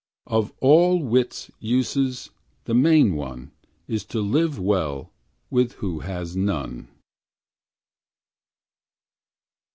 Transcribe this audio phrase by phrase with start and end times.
[0.25, 2.31] Of all wit's uses,
[2.63, 3.51] the main one
[3.87, 5.11] Is to live well
[5.51, 6.87] with who has none.